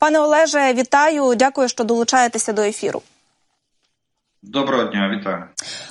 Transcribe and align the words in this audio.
Пане 0.00 0.18
Олеже, 0.18 0.72
вітаю! 0.72 1.34
Дякую, 1.34 1.68
що 1.68 1.84
долучаєтеся 1.84 2.52
до 2.52 2.62
ефіру. 2.62 3.02
Доброго 4.42 4.84
дня, 4.84 5.16
вітаю. 5.18 5.44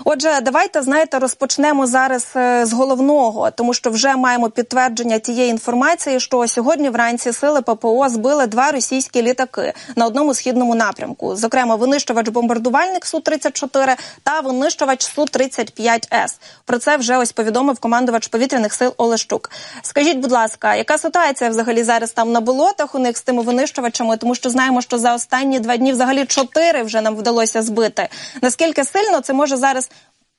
Отже, 0.05 0.41
давайте 0.41 0.81
знаєте, 0.81 1.19
розпочнемо 1.19 1.87
зараз 1.87 2.27
е, 2.35 2.65
з 2.65 2.73
головного, 2.73 3.51
тому 3.51 3.73
що 3.73 3.89
вже 3.89 4.15
маємо 4.15 4.49
підтвердження 4.49 5.19
тієї 5.19 5.49
інформації, 5.49 6.19
що 6.19 6.47
сьогодні 6.47 6.89
вранці 6.89 7.31
сили 7.31 7.61
ППО 7.61 8.09
збили 8.09 8.47
два 8.47 8.71
російські 8.71 9.21
літаки 9.21 9.73
на 9.95 10.05
одному 10.05 10.33
східному 10.33 10.75
напрямку. 10.75 11.35
Зокрема, 11.35 11.75
винищувач 11.75 12.29
бомбардувальник 12.29 13.05
су 13.05 13.19
34 13.19 13.95
та 14.23 14.39
винищувач 14.39 15.03
су 15.05 15.25
35 15.25 16.07
с 16.13 16.39
Про 16.65 16.77
це 16.77 16.97
вже 16.97 17.17
ось 17.17 17.31
повідомив 17.31 17.79
командувач 17.79 18.27
повітряних 18.27 18.73
сил 18.73 18.93
Олещук. 18.97 19.51
Скажіть, 19.81 20.17
будь 20.17 20.31
ласка, 20.31 20.75
яка 20.75 20.97
ситуація 20.97 21.49
взагалі 21.49 21.83
зараз 21.83 22.11
там 22.11 22.31
на 22.31 22.41
болотах 22.41 22.95
у 22.95 22.99
них 22.99 23.17
з 23.17 23.21
тими 23.21 23.43
винищувачами? 23.43 24.17
Тому 24.17 24.35
що 24.35 24.49
знаємо, 24.49 24.81
що 24.81 24.97
за 24.97 25.15
останні 25.15 25.59
два 25.59 25.77
дні 25.77 25.91
взагалі 25.91 26.25
чотири 26.25 26.83
вже 26.83 27.01
нам 27.01 27.15
вдалося 27.15 27.61
збити. 27.61 28.09
Наскільки 28.41 28.83
сильно 28.83 29.21
це 29.21 29.33
може 29.33 29.57
зараз 29.57 29.89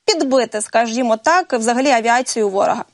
підбити, 0.05 0.61
скажімо 0.61 1.17
так, 1.17 1.53
взагалі 1.53 1.89
авіацію 1.89 2.49
ворога? 2.49 2.85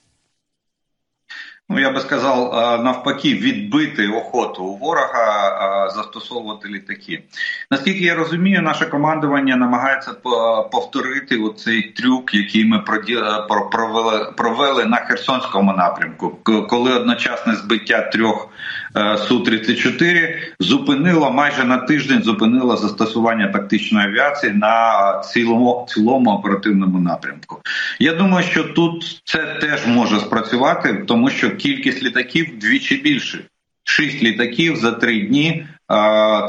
Ну, 1.76 1.82
я 1.82 1.92
би 1.92 2.00
сказав, 2.00 2.54
навпаки, 2.84 3.34
відбити 3.34 4.08
охоту 4.08 4.64
у 4.64 4.78
ворога 4.78 5.90
застосовувати 5.90 6.68
літаки. 6.68 7.24
Наскільки 7.72 8.04
я 8.04 8.16
розумію, 8.16 8.62
наше 8.62 8.86
командування 8.86 9.56
намагається 9.56 10.12
повторити 10.72 11.38
оцей 11.38 11.82
трюк, 11.82 12.34
який 12.34 12.66
ми 12.66 12.80
провели, 13.72 14.32
провели 14.38 14.86
на 14.86 14.98
Херсонському 14.98 15.74
напрямку, 15.74 16.40
коли 16.70 16.94
одночасне 16.94 17.56
збиття 17.56 18.02
трьох 18.02 18.50
Е, 18.98 19.18
су 19.18 19.40
34 19.40 20.54
зупинило 20.60 21.32
майже 21.32 21.64
на 21.64 21.78
тиждень. 21.78 22.24
Зупинило 22.24 22.78
застосування 22.78 23.48
тактичної 23.48 24.08
авіації 24.08 24.54
на 24.54 25.22
цілому 25.34 25.86
цілому 25.90 26.32
оперативному 26.32 27.00
напрямку. 27.00 27.62
Я 28.00 28.14
думаю, 28.14 28.44
що 28.44 28.64
тут 28.64 29.22
це 29.24 29.40
теж 29.62 29.88
може 29.88 30.20
спрацювати, 30.20 31.04
тому 31.08 31.30
що 31.30 31.50
кількість 31.66 32.04
літаків 32.04 32.56
вдвічі 32.56 32.96
більше. 32.96 33.40
Шість 33.84 34.24
літаків 34.24 34.76
за 34.76 34.92
три 34.92 35.20
дні. 35.20 35.68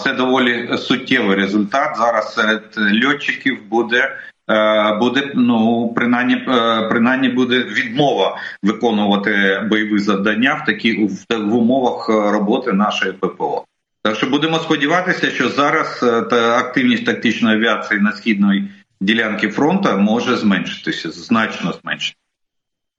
Це 0.02 0.12
доволі 0.16 0.78
суттєвий 0.78 1.36
результат. 1.36 1.96
Зараз 1.96 2.34
серед 2.34 2.62
льотчиків 3.04 3.58
буде 3.68 4.16
Е, 4.50 4.92
буде 4.94 5.32
ну 5.34 5.92
принаймні, 5.96 6.34
е, 6.34 6.88
принаймні 6.88 7.28
буде 7.28 7.58
відмова 7.58 8.36
виконувати 8.62 9.62
бойові 9.70 9.98
завдання 9.98 10.54
в 10.54 10.66
такі 10.66 11.08
в 11.30 11.54
умовах 11.54 12.08
роботи 12.08 12.72
нашої 12.72 13.12
ППО. 13.12 13.64
Так 14.02 14.16
що 14.16 14.26
будемо 14.26 14.58
сподіватися, 14.58 15.30
що 15.30 15.48
зараз 15.48 16.00
е, 16.02 16.22
та 16.22 16.58
активність 16.58 17.06
тактичної 17.06 17.56
авіації 17.56 18.00
на 18.00 18.12
східної 18.12 18.68
ділянки 19.00 19.48
фронту 19.48 19.98
може 19.98 20.36
зменшитися, 20.36 21.10
значно 21.10 21.74
зменшитися. 21.82 22.25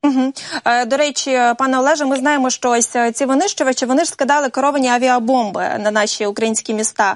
Угу. 0.03 0.33
До 0.87 0.97
речі, 0.97 1.39
пане 1.57 1.79
Олеже, 1.79 2.05
ми 2.05 2.15
знаємо, 2.15 2.49
що 2.49 2.69
ось 2.69 2.95
ці 3.13 3.25
винищувачі 3.25 3.85
вони 3.85 4.03
ж 4.03 4.09
скидали 4.09 4.49
керовані 4.49 4.87
авіабомби 4.87 5.71
на 5.79 5.91
наші 5.91 6.25
українські 6.25 6.73
міста. 6.73 7.15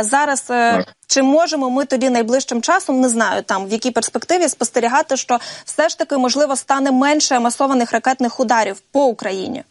Зараз 0.00 0.40
так. 0.40 0.94
чи 1.06 1.22
можемо 1.22 1.70
ми 1.70 1.84
тоді 1.84 2.10
найближчим 2.10 2.62
часом 2.62 3.00
не 3.00 3.08
знаю 3.08 3.42
там 3.42 3.66
в 3.66 3.72
якій 3.72 3.90
перспективі 3.90 4.48
спостерігати, 4.48 5.16
що 5.16 5.38
все 5.64 5.88
ж 5.88 5.98
таки 5.98 6.16
можливо 6.16 6.56
стане 6.56 6.90
менше 6.90 7.38
масованих 7.38 7.92
ракетних 7.92 8.40
ударів 8.40 8.80
по 8.92 9.04
Україні? 9.04 9.64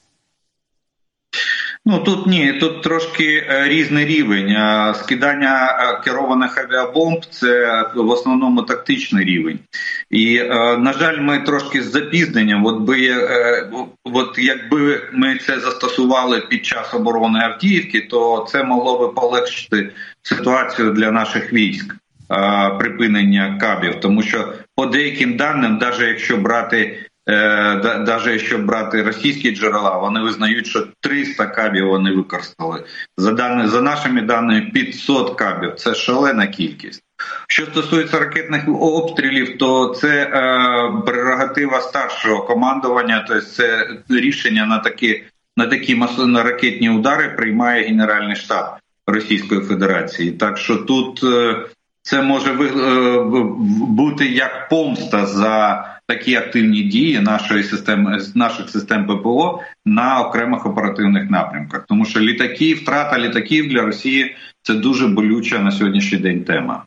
Ну 1.86 2.00
тут 2.00 2.28
ні, 2.28 2.54
тут 2.54 2.82
трошки 2.82 3.48
е, 3.50 3.68
різний 3.68 4.06
рівень. 4.06 4.58
Скидання 4.96 5.78
е, 5.80 6.04
керованих 6.04 6.58
авіабомб 6.58 7.26
це 7.26 7.84
в 7.96 8.10
основному 8.10 8.62
тактичний 8.62 9.26
рівень. 9.26 9.60
І 10.10 10.38
е, 10.38 10.78
на 10.78 10.94
жаль, 10.94 11.20
ми 11.20 11.40
трошки 11.40 11.82
з 11.84 11.92
запізненням. 11.92 12.66
От 12.66 12.80
би 12.80 13.10
от 14.04 14.38
якби 14.38 15.02
ми 15.14 15.38
це 15.38 15.60
застосували 15.60 16.42
під 16.42 16.66
час 16.66 16.94
оборони 16.94 17.40
Авдіївки, 17.40 18.02
то 18.02 18.48
це 18.52 18.64
могло 18.64 19.00
би 19.00 19.08
полегшити 19.08 19.90
ситуацію 20.22 20.92
для 20.92 21.12
наших 21.12 21.54
військ. 21.54 21.96
Припинення 22.80 23.58
кабів, 23.62 24.00
тому 24.00 24.24
що 24.24 24.54
по 24.76 24.86
деяким 24.86 25.38
даним, 25.38 25.78
навіть 25.82 26.02
якщо 26.02 26.38
брати 26.38 27.06
навіть 27.28 28.28
е, 28.28 28.32
якщо 28.32 28.58
брати 28.58 29.04
російські 29.04 29.56
джерела, 29.56 29.98
вони 29.98 30.20
визнають, 30.20 30.68
що 30.68 30.88
300 31.02 31.46
кабів 31.48 31.88
вони 31.88 32.12
використали. 32.12 32.84
За 33.18 33.32
даними 33.32 33.68
за 33.68 33.82
нашими 33.82 34.22
даними, 34.22 34.62
500 34.62 35.36
кабів 35.36 35.76
це 35.76 35.96
шалена 35.96 36.48
кількість. 36.48 37.04
Що 37.48 37.66
стосується 37.66 38.20
ракетних 38.20 38.64
обстрілів, 38.68 39.58
то 39.58 39.88
це 39.88 40.24
е, 40.24 40.32
прерогатива 41.06 41.82
старшого 41.82 42.44
командування, 42.44 43.26
тобто 43.28 43.46
це 43.46 43.88
рішення 44.10 44.66
на 44.66 44.80
такі 44.80 45.24
на 45.58 45.68
такі 45.68 45.96
на 46.18 46.44
ракетні 46.44 46.90
удари 46.90 47.30
приймає 47.30 47.84
Генеральний 47.84 48.36
штаб 48.36 48.66
Російської 49.08 49.62
Федерації. 49.62 50.32
Так 50.32 50.58
що 50.58 50.76
тут 50.76 51.24
е, 51.24 51.66
це 52.02 52.22
може 52.22 52.52
е, 52.52 53.24
бути 53.88 54.26
як 54.26 54.70
помста 54.70 55.26
за 55.26 55.86
такі 56.14 56.36
активні 56.36 56.84
дії 56.84 57.20
нашої 57.20 57.64
системи 57.64 58.20
наших 58.36 58.70
систем 58.70 59.08
ППО 59.08 59.60
на 59.86 60.20
окремих 60.20 60.66
оперативних 60.66 61.32
напрямках, 61.32 61.86
тому 61.88 62.06
що 62.06 62.20
літаки, 62.20 62.74
втрата 62.74 63.20
літаків 63.20 63.70
для 63.70 63.82
Росії 63.82 64.36
це 64.62 64.74
дуже 64.74 65.08
болюча 65.08 65.60
на 65.60 65.72
сьогоднішній 65.72 66.18
день 66.18 66.44
тема. 66.44 66.86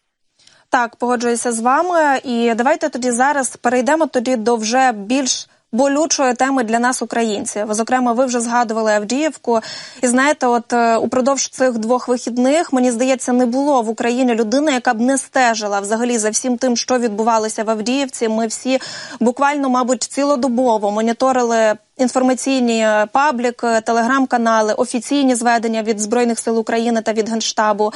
Так, 0.69 0.97
погоджуюся 0.97 1.53
з 1.53 1.61
вами, 1.61 2.21
і 2.25 2.55
давайте 2.55 2.89
тоді 2.89 3.11
зараз 3.11 3.57
перейдемо 3.57 4.07
тоді 4.07 4.37
до 4.37 4.57
вже 4.57 4.93
більш 4.93 5.49
болючої 5.75 6.35
теми 6.35 6.65
для 6.65 6.79
нас, 6.79 7.03
українців. 7.03 7.67
Зокрема, 7.71 8.13
ви 8.13 8.27
вже 8.27 8.41
згадували 8.41 8.93
Авдіївку. 8.93 9.61
І 10.03 10.07
знаєте, 10.07 10.47
от 10.47 10.73
е, 10.73 10.97
упродовж 10.97 11.49
цих 11.49 11.79
двох 11.79 12.09
вихідних 12.09 12.73
мені 12.73 12.91
здається, 12.91 13.33
не 13.33 13.47
було 13.47 13.83
в 13.83 13.89
Україні 13.89 14.35
людини, 14.35 14.73
яка 14.73 14.95
б 14.95 15.01
не 15.01 15.19
стежила 15.19 15.81
взагалі 15.81 16.19
за 16.19 16.31
всім 16.31 16.57
тим, 16.59 16.77
що 16.77 16.99
відбувалося 16.99 17.65
в 17.65 17.71
Авдіївці. 17.71 18.29
Ми 18.29 18.47
всі 18.47 18.79
буквально, 19.21 19.71
мабуть, 19.71 20.03
цілодобово 20.03 20.91
моніторили. 20.91 21.75
Інформаційні 21.97 22.81
е, 22.81 23.07
паблік, 23.13 23.65
телеграм-канали, 23.85 24.73
офіційні 24.73 25.35
зведення 25.35 25.83
від 25.83 26.01
збройних 26.01 26.39
сил 26.39 26.59
України 26.59 27.03
та 27.03 27.13
від 27.13 27.29
генштабу. 27.29 27.93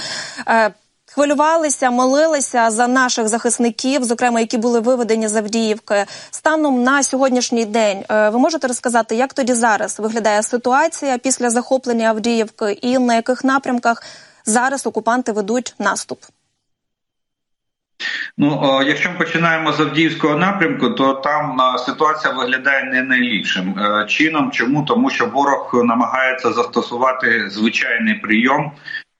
Е, 1.08 1.14
хвилювалися, 1.14 1.90
молилися 1.90 2.70
за 2.70 2.88
наших 2.88 3.28
захисників, 3.28 4.04
зокрема 4.04 4.40
які 4.40 4.58
були 4.58 4.80
виведені 4.80 5.28
з 5.28 5.36
Авдіївки. 5.36 6.04
Станом 6.30 6.82
на 6.82 7.02
сьогоднішній 7.02 7.64
день 7.64 8.04
е, 8.10 8.30
ви 8.30 8.38
можете 8.38 8.66
розказати, 8.66 9.16
як 9.16 9.32
тоді 9.32 9.54
зараз 9.54 10.00
виглядає 10.00 10.42
ситуація 10.42 11.18
після 11.18 11.50
захоплення 11.50 12.08
Авдіївки, 12.08 12.72
і 12.72 12.98
на 12.98 13.14
яких 13.14 13.44
напрямках 13.44 14.02
зараз 14.44 14.86
окупанти 14.86 15.32
ведуть 15.32 15.74
наступ? 15.78 16.18
Ну, 18.38 18.82
якщо 18.86 19.10
ми 19.10 19.18
починаємо 19.18 19.72
з 19.72 19.80
Авдіївського 19.80 20.36
напрямку, 20.36 20.90
то 20.90 21.14
там 21.14 21.60
ситуація 21.86 22.34
виглядає 22.34 22.84
не 22.84 23.02
найліпшим 23.02 23.78
е, 23.78 24.06
чином. 24.06 24.50
Чому 24.50 24.82
тому, 24.82 25.10
що 25.10 25.26
ворог 25.26 25.70
намагається 25.84 26.52
застосувати 26.52 27.50
звичайний 27.50 28.14
прийом 28.14 28.72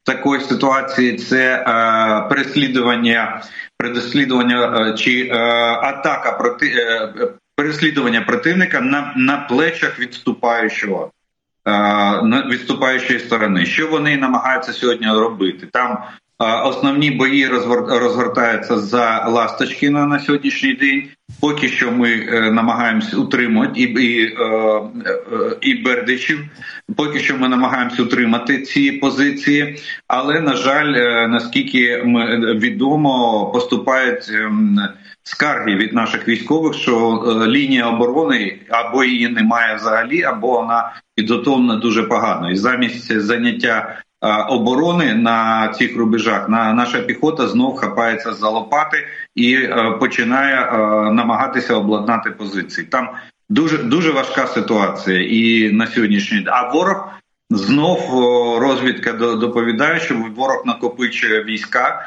такої 0.09 0.41
ситуації 0.41 1.17
це 1.17 1.55
е, 1.55 2.29
переслідування, 2.29 3.43
переслідування 3.77 4.89
е, 4.89 4.95
чи 4.95 5.29
е, 5.33 5.37
атака 5.83 6.33
проти 6.33 6.73
переслідування 7.57 8.21
противника 8.21 8.81
на 8.81 9.13
на 9.17 9.37
плечах 9.37 10.01
відступаючого 10.01 11.11
відступаючої 12.51 13.21
сторони. 13.21 13.67
Що 13.67 13.89
вони 13.89 14.17
намагаються 14.17 14.73
сьогодні 14.73 15.07
робити? 15.07 15.69
Там 15.73 15.99
Основні 16.39 17.11
бої 17.11 17.47
розгортаються 17.89 18.79
за 18.79 19.27
Ласточкіна 19.29 20.07
на 20.07 20.21
сьогоднішній 20.21 20.75
день. 20.75 21.09
Поки 21.41 21.69
що 21.69 21.93
ми 21.93 22.11
е, 22.11 22.51
намагаємося 22.51 23.17
утримати 23.17 23.81
і 23.81 23.83
і, 23.83 24.25
е, 24.25 24.45
е, 25.07 25.57
і 25.61 25.75
Бердичів. 25.75 26.39
Поки 26.97 27.19
що 27.21 27.37
ми 27.37 27.49
намагаємося 27.49 28.03
утримати 28.03 28.63
ці 28.63 28.93
позиції, 28.93 29.77
але 30.07 30.41
на 30.41 30.55
жаль, 30.55 30.93
наскільки 31.29 32.03
ми 32.05 32.55
відомо, 32.55 33.47
поступають 33.53 34.31
ем, 34.35 34.79
скарги 35.23 35.75
від 35.75 35.93
наших 35.93 36.29
військових, 36.29 36.75
що 36.75 37.23
лінія 37.49 37.87
оборони 37.87 38.59
або 38.69 39.05
її 39.05 39.29
немає 39.29 39.77
взагалі, 39.77 40.23
або 40.23 40.61
вона 40.61 40.93
підготовлена 41.15 41.77
дуже 41.77 42.03
погано, 42.03 42.51
і 42.51 42.57
замість 42.57 43.21
заняття 43.21 44.03
оборони 44.49 45.15
на 45.15 45.69
цих 45.69 45.97
рубежах 45.97 46.49
на 46.49 46.73
наша 46.73 46.99
піхота 46.99 47.49
знов 47.49 47.77
хапається 47.77 48.33
за 48.33 48.49
лопати 48.49 48.97
і 49.35 49.55
е, 49.55 49.97
починає 50.01 50.57
е, 50.57 50.77
намагатися 51.13 51.75
обладнати 51.75 52.31
позиції. 52.31 52.87
Там 52.87 53.09
дуже 53.49 53.79
дуже 53.79 54.11
важка 54.11 54.47
ситуація, 54.47 55.21
і 55.21 55.73
на 55.73 55.87
сьогоднішній 55.87 56.39
день. 56.39 56.55
А 56.55 56.73
ворог 56.73 57.09
Знов 57.51 58.01
розвідка 58.61 59.13
доповідає, 59.13 60.01
що 60.01 60.15
ворог 60.37 60.63
накопичує 60.67 61.45
війська 61.45 62.03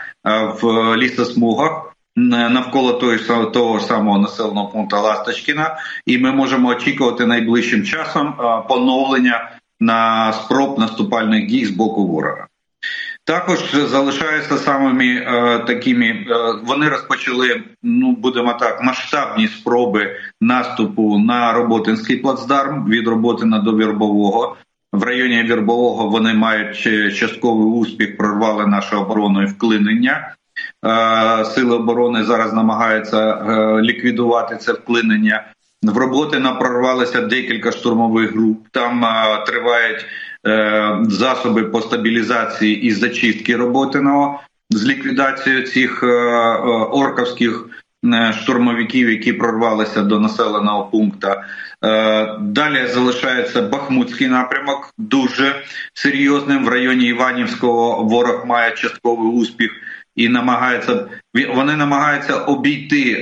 в 0.62 0.98
лісосмугах 0.98 1.96
навколо 2.16 2.94
того, 2.94 3.46
того 3.46 3.80
самого 3.80 4.18
населеного 4.18 4.68
пункту 4.68 4.96
Ласточкіна, 4.96 5.78
і 6.06 6.18
ми 6.18 6.32
можемо 6.32 6.70
очікувати 6.70 7.26
найближчим 7.26 7.84
часом 7.84 8.34
поновлення 8.70 9.52
на 9.82 10.34
спроб 10.34 10.80
наступальних 10.80 11.48
дій 11.48 11.66
з 11.66 11.70
боку 11.70 12.08
ворога. 12.08 12.48
Також 13.26 13.76
залишаються 13.76 14.58
самими 14.58 15.06
е, 15.06 15.60
такими. 15.68 16.06
Е, 16.06 16.26
вони 16.64 16.90
розпочали, 16.90 17.64
ну 17.84 18.12
будемо 18.12 18.54
так, 18.54 18.84
масштабні 18.84 19.48
спроби 19.48 20.16
наступу 20.42 21.20
на 21.20 21.54
роботинський 21.54 22.18
плацдарм 22.18 22.90
від 22.90 23.08
Роботина 23.08 23.60
до 23.60 23.78
Вірбового. 23.78 24.58
В 24.94 25.04
районі 25.04 25.44
Вірбового 25.44 26.10
вони 26.10 26.34
мають 26.34 26.78
частковий 27.16 27.68
успіх, 27.68 28.18
прорвали 28.18 28.68
нашу 28.68 29.00
оборону 29.00 29.44
і 29.44 29.46
вклинення. 29.46 30.36
Е, 30.86 31.46
Сили 31.46 31.76
оборони 31.76 32.24
зараз 32.24 32.54
намагаються 32.54 33.30
е, 33.30 33.82
ліквідувати 33.82 34.58
це 34.58 34.74
вклинення. 34.74 35.44
В 35.84 35.98
роботи 35.98 36.44
прорвалися 36.60 37.22
декілька 37.22 37.72
штурмових 37.72 38.32
груп. 38.32 38.68
Там 38.72 39.06
е, 39.06 39.44
тривають 39.48 40.06
Е, 40.48 40.98
засоби 41.04 41.64
по 41.64 41.82
стабілізації 41.82 42.82
і 42.82 42.92
зачистки 42.92 43.56
роботиного 43.56 44.40
з 44.70 44.86
ліквідацією 44.86 45.68
цих 45.68 46.04
е, 46.04 46.08
е, 46.08 46.58
орковських 46.92 47.66
штурмовиків, 48.42 49.10
які 49.10 49.34
прорвалися 49.34 50.02
до 50.02 50.20
населеного 50.20 50.86
пункту. 50.86 51.28
Далі 52.40 52.88
залишається 52.88 53.62
Бахмутський 53.62 54.28
напрямок, 54.28 54.94
дуже 54.98 55.56
серйозним 55.94 56.66
в 56.66 56.68
районі 56.68 57.06
Іванівського. 57.06 58.04
Ворог 58.04 58.46
має 58.46 58.72
частковий 58.72 59.32
успіх 59.32 59.72
і 60.22 60.30
намагається 60.30 61.06
вони 61.56 61.76
намагаються 61.76 62.36
обійти 62.36 63.16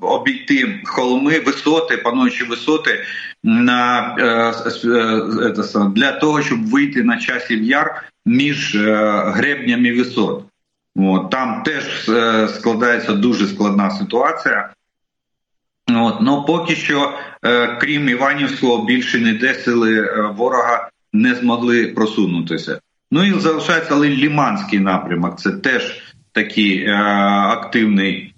обійти 0.00 0.80
холми, 0.84 1.40
висоти, 1.40 1.96
пануючі 1.96 2.44
висоти 2.44 3.04
на 3.44 4.14
е, 4.18 4.52
е, 4.88 5.90
для 5.96 6.12
того, 6.12 6.42
щоб 6.42 6.70
вийти 6.70 7.02
на 7.02 7.18
часів 7.18 7.62
яр 7.62 8.04
між 8.26 8.74
е, 8.74 9.22
гребнями 9.26 9.92
висот. 9.92 10.44
От, 10.96 11.30
Там 11.30 11.62
теж 11.62 12.10
складається 12.54 13.12
дуже 13.12 13.46
складна 13.46 13.90
ситуація. 13.90 14.70
От, 15.90 16.16
Ну 16.20 16.44
поки 16.46 16.76
що, 16.76 17.12
крім 17.80 18.08
Іванівського, 18.08 18.84
більше 18.84 19.20
ніде 19.20 19.54
сили 19.54 20.12
ворога 20.36 20.88
не 21.12 21.34
змогли 21.34 21.86
просунутися. 21.86 22.80
Ну 23.10 23.24
і 23.24 23.40
залишається 23.40 23.96
Ліманський 23.96 24.78
напрямок. 24.78 25.38
Це 25.38 25.50
теж 25.50 26.02
такий 26.32 26.84
е, 26.84 26.94
активний 27.48 28.34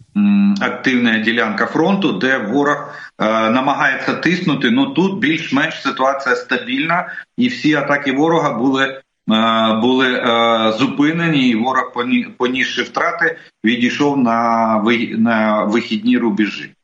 активна 0.61 1.19
ділянка 1.19 1.67
фронту, 1.67 2.12
де 2.12 2.38
ворог 2.38 2.94
е, 3.19 3.50
намагається 3.50 4.14
тиснути. 4.14 4.70
Ну 4.70 4.87
тут 4.87 5.19
більш-менш 5.19 5.82
ситуація 5.82 6.37
стабільна, 6.37 7.12
і 7.37 7.49
всі 7.49 7.75
атаки 7.75 8.12
ворога 8.12 8.52
були 8.52 8.84
е, 8.84 9.00
були 9.81 10.14
е, 10.14 10.72
зупинені. 10.78 11.49
і 11.49 11.56
Ворог 11.56 11.93
понісши 12.38 12.82
втрати, 12.82 13.38
відійшов 13.64 14.19
на 14.19 14.82
на 15.19 15.64
вихідні 15.64 16.19
рубежі. 16.19 16.75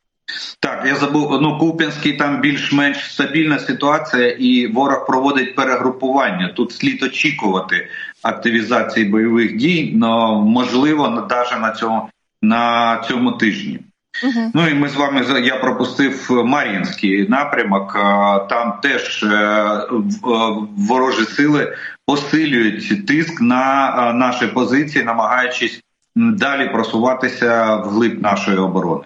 Так, 0.59 0.83
я 0.85 0.95
забув 0.95 1.41
ну 1.41 1.57
Куп'янський 1.57 2.13
там 2.13 2.41
більш-менш 2.41 3.13
стабільна 3.13 3.59
ситуація, 3.59 4.29
і 4.29 4.67
ворог 4.67 5.05
проводить 5.05 5.55
перегрупування. 5.55 6.53
Тут 6.55 6.71
слід 6.71 7.03
очікувати 7.03 7.87
активізації 8.23 9.05
бойових 9.05 9.55
дій, 9.55 9.99
але 10.03 10.41
можливо 10.41 11.09
навіть 11.09 11.61
на 11.61 11.71
цьому 11.71 12.09
на 12.41 12.97
цьому 13.07 13.31
тижні. 13.31 13.79
Uh-huh. 14.23 14.51
Ну 14.53 14.67
і 14.67 14.73
ми 14.73 14.89
з 14.89 14.95
вами 14.95 15.25
я 15.43 15.55
пропустив 15.55 16.27
Мар'їнський 16.45 17.29
напрямок. 17.29 17.93
Там 18.49 18.79
теж 18.81 19.23
е, 19.23 19.27
е, 19.27 19.87
ворожі 20.77 21.25
сили 21.25 21.75
посилюють 22.05 23.07
тиск 23.07 23.41
на 23.41 23.95
е, 24.09 24.13
наші 24.13 24.47
позиції, 24.47 25.05
намагаючись 25.05 25.81
далі 26.15 26.69
просуватися 26.69 27.75
вглиб 27.75 28.21
нашої 28.21 28.57
оборони. 28.57 29.03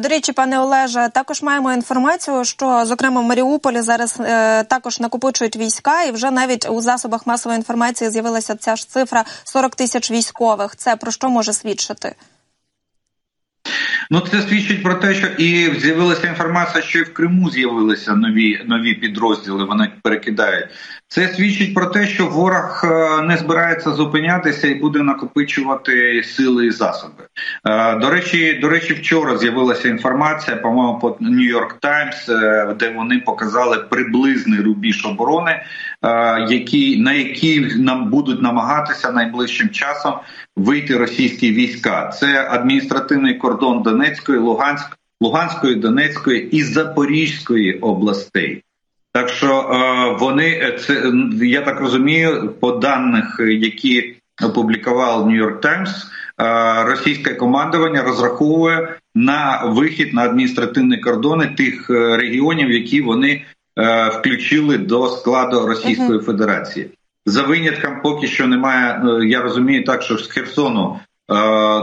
До 0.00 0.08
речі, 0.08 0.32
пане 0.32 0.60
Олеже, 0.60 1.08
також 1.14 1.42
маємо 1.42 1.72
інформацію, 1.72 2.44
що 2.44 2.86
зокрема 2.86 3.20
в 3.20 3.24
Маріуполі 3.24 3.80
зараз 3.80 4.20
е, 4.20 4.64
також 4.64 5.00
накопичують 5.00 5.56
війська, 5.56 6.02
і 6.02 6.10
вже 6.10 6.30
навіть 6.30 6.68
у 6.70 6.80
засобах 6.80 7.26
масової 7.26 7.56
інформації 7.58 8.10
з'явилася 8.10 8.54
ця 8.54 8.76
ж 8.76 8.88
цифра 8.88 9.24
40 9.44 9.74
тисяч 9.74 10.10
військових. 10.10 10.76
Це 10.76 10.96
про 10.96 11.10
що 11.10 11.28
може 11.28 11.52
свідчити? 11.52 12.14
Ну, 14.10 14.20
це 14.30 14.42
свідчить 14.42 14.82
про 14.82 14.94
те, 14.94 15.14
що 15.14 15.26
і 15.26 15.80
з'явилася 15.80 16.26
інформація, 16.26 16.82
що 16.82 16.98
і 16.98 17.02
в 17.02 17.14
Криму 17.14 17.50
з'явилися 17.50 18.14
нові 18.14 18.64
нові 18.66 18.94
підрозділи. 18.94 19.64
Вони 19.64 19.92
перекидають. 20.02 20.68
Це 21.08 21.28
свідчить 21.28 21.74
про 21.74 21.86
те, 21.86 22.06
що 22.06 22.26
ворог 22.26 22.82
е, 22.84 23.22
не 23.22 23.36
збирається 23.36 23.90
зупинятися 23.90 24.68
і 24.68 24.74
буде 24.74 25.02
накопичувати 25.02 26.22
сили 26.22 26.66
і 26.66 26.70
засоби. 26.70 27.24
Е, 27.66 27.96
до 27.96 28.10
речі, 28.10 28.58
до 28.62 28.68
речі, 28.68 28.94
вчора 28.94 29.38
з'явилася 29.38 29.88
інформація, 29.88 30.56
по-моєму, 30.56 30.98
по 30.98 31.16
Нью-Йорк 31.20 31.74
Таймс, 31.80 32.28
е, 32.28 32.74
де 32.78 32.90
вони 32.90 33.18
показали 33.18 33.78
приблизний 33.78 34.60
рубіж 34.60 35.06
оборони, 35.06 35.62
які 36.48 37.00
на 37.00 37.12
які 37.12 37.60
нам 37.60 38.10
будуть 38.10 38.42
намагатися 38.42 39.12
найближчим 39.12 39.68
часом 39.68 40.14
вийти 40.56 40.96
російські 40.96 41.52
війська. 41.52 42.08
Це 42.08 42.48
адміністративний 42.50 43.34
кордон 43.34 43.82
Донецької, 43.82 44.38
Луганськ, 44.38 44.98
Луганської, 45.20 45.74
Донецької 45.74 46.56
і 46.56 46.62
Запорізької 46.62 47.78
областей. 47.78 48.62
Так 49.16 49.28
що 49.28 49.46
е, 49.46 50.16
вони 50.20 50.48
е, 50.48 50.78
це 50.78 51.12
я 51.42 51.62
так 51.62 51.80
розумію, 51.80 52.54
по 52.60 52.72
даних, 52.72 53.40
які 53.40 54.14
опублікував 54.44 55.26
Нью-Йорк 55.26 55.60
Таймс, 55.60 56.06
російське 56.86 57.34
командування 57.34 58.02
розраховує 58.02 58.96
на 59.14 59.64
вихід 59.64 60.14
на 60.14 60.22
адміністративні 60.22 60.98
кордони 60.98 61.46
тих 61.46 61.90
е, 61.90 62.16
регіонів, 62.16 62.70
які 62.70 63.00
вони 63.00 63.42
включили 64.18 64.78
до 64.78 65.08
складу 65.08 65.66
Російської 65.66 66.18
Федерації. 66.18 66.90
За 67.26 67.42
винятком 67.42 68.00
поки 68.02 68.26
що 68.26 68.46
немає. 68.46 69.02
Я 69.26 69.42
розумію 69.42 69.84
так, 69.84 70.02
що 70.02 70.18
з 70.18 70.26
Херсону 70.26 70.98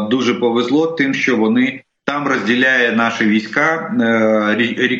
дуже 0.09 0.33
повезло, 0.33 0.87
тим, 0.87 1.13
що 1.13 1.37
вони 1.37 1.81
там 2.05 2.27
розділяє 2.27 2.91
наші 2.91 3.25
війська 3.25 3.93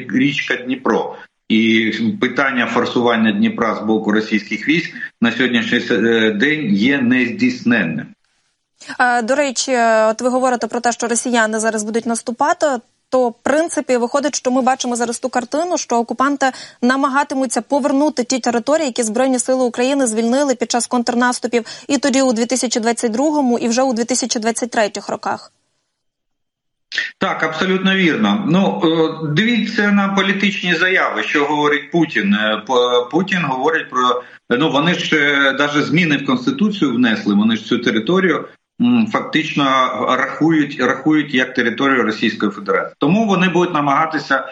річка 0.09 0.55
Дніпро. 0.55 1.15
І 1.53 1.91
питання 2.21 2.65
форсування 2.65 3.31
Дніпра 3.31 3.75
з 3.75 3.85
боку 3.85 4.11
російських 4.11 4.67
військ 4.67 4.93
на 5.21 5.31
сьогоднішній 5.31 5.81
е, 5.91 6.31
день 6.31 6.75
є 6.75 7.01
нездійсненним. 7.01 8.05
До 9.23 9.35
речі, 9.35 9.77
от 10.09 10.21
ви 10.21 10.29
говорите 10.29 10.67
про 10.67 10.79
те, 10.79 10.91
що 10.91 11.07
росіяни 11.07 11.59
зараз 11.59 11.83
будуть 11.83 12.05
наступати. 12.05 12.65
То 13.09 13.29
в 13.29 13.33
принципі 13.43 13.97
виходить, 13.97 14.35
що 14.35 14.51
ми 14.51 14.61
бачимо 14.61 14.95
зараз 14.95 15.19
ту 15.19 15.29
картину, 15.29 15.77
що 15.77 15.95
окупанти 15.95 16.51
намагатимуться 16.81 17.61
повернути 17.61 18.23
ті 18.23 18.39
території, 18.39 18.85
які 18.85 19.03
збройні 19.03 19.39
сили 19.39 19.63
України 19.63 20.07
звільнили 20.07 20.55
під 20.55 20.71
час 20.71 20.87
контрнаступів, 20.87 21.65
і 21.87 21.97
тоді 21.97 22.21
у 22.21 22.33
2022 22.33 23.59
і 23.59 23.67
вже 23.67 23.81
у 23.81 23.93
2023 23.93 24.91
роках. 25.07 25.51
Так, 27.17 27.43
абсолютно 27.43 27.95
вірно. 27.95 28.45
Ну 28.47 28.81
е, 28.83 29.27
дивіться 29.33 29.91
на 29.91 30.07
політичні 30.07 30.75
заяви, 30.75 31.23
що 31.23 31.45
говорить 31.45 31.91
Путін. 31.91 32.33
Е, 32.33 32.63
Путін 33.11 33.39
говорить 33.43 33.89
про 33.89 34.23
ну 34.49 34.69
вони 34.69 34.93
ж 34.93 35.15
навіть 35.59 35.75
е, 35.75 35.81
зміни 35.81 36.17
в 36.17 36.25
конституцію 36.25 36.95
внесли. 36.95 37.35
Вони 37.35 37.55
ж 37.55 37.65
цю 37.65 37.77
територію 37.77 38.45
фактично 39.11 39.63
рахують 40.19 40.79
рахують 40.79 41.33
як 41.33 41.53
територію 41.53 42.03
Російської 42.03 42.51
Федерації. 42.51 42.95
Тому 42.99 43.25
вони 43.25 43.49
будуть 43.49 43.73
намагатися 43.73 44.45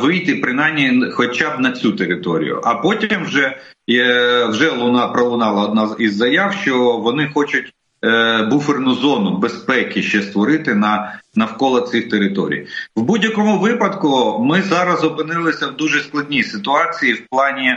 вийти 0.00 0.34
принаймні 0.34 1.10
хоча 1.10 1.56
б 1.56 1.60
на 1.60 1.72
цю 1.72 1.92
територію. 1.92 2.60
А 2.64 2.74
потім 2.74 3.24
вже 3.24 3.56
вже 4.48 4.70
луна 4.70 5.06
пролунала 5.06 5.64
одна 5.64 5.88
із 5.98 6.16
заяв, 6.16 6.52
що 6.52 6.76
вони 6.78 7.30
хочуть 7.34 7.72
буферну 8.50 8.94
зону 8.94 9.36
безпеки 9.36 10.02
ще 10.02 10.22
створити 10.22 10.74
на 10.74 11.20
навколо 11.36 11.80
цих 11.80 12.08
територій. 12.08 12.66
В 12.96 13.02
будь-якому 13.02 13.58
випадку 13.58 14.38
ми 14.44 14.62
зараз 14.62 15.04
опинилися 15.04 15.66
в 15.66 15.76
дуже 15.76 16.00
складній 16.00 16.42
ситуації 16.42 17.12
в 17.12 17.22
плані 17.30 17.76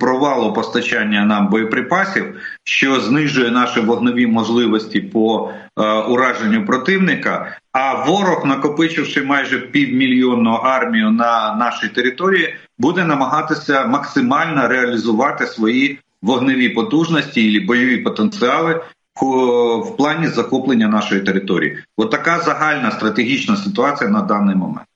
провалу 0.00 0.52
постачання 0.52 1.24
нам 1.24 1.48
боєприпасів, 1.48 2.24
що 2.64 3.00
знижує 3.00 3.50
наші 3.50 3.80
вогневі 3.80 4.26
можливості 4.26 5.00
по 5.00 5.50
е, 5.76 5.82
ураженню 5.92 6.66
противника. 6.66 7.56
А 7.72 8.04
ворог, 8.04 8.46
накопичивши 8.46 9.22
майже 9.22 9.58
півмільйонну 9.58 10.50
армію 10.50 11.10
на 11.10 11.54
нашій 11.54 11.88
території, 11.88 12.54
буде 12.78 13.04
намагатися 13.04 13.86
максимально 13.86 14.68
реалізувати 14.68 15.46
свої 15.46 15.98
вогневі 16.22 16.68
потужності 16.68 17.52
і 17.52 17.60
бойові 17.60 17.96
потенціали 17.96 18.80
в 19.22 19.96
плані 19.96 20.28
захоплення 20.28 20.88
нашої 20.88 21.20
території. 21.20 21.78
От 21.96 22.10
така 22.10 22.40
загальна 22.40 22.90
стратегічна 22.90 23.56
ситуація 23.56 24.10
на 24.10 24.22
даний 24.22 24.56
момент. 24.56 24.86